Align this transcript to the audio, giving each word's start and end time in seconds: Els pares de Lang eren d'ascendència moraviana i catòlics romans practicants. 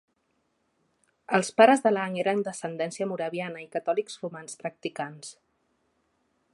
Els 1.37 1.51
pares 1.61 1.83
de 1.83 1.91
Lang 1.93 2.17
eren 2.23 2.41
d'ascendència 2.47 3.09
moraviana 3.13 3.63
i 3.67 3.71
catòlics 3.77 4.19
romans 4.25 4.61
practicants. 4.65 5.33